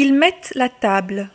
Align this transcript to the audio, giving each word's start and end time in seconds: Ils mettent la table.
Ils 0.00 0.14
mettent 0.14 0.52
la 0.54 0.68
table. 0.68 1.28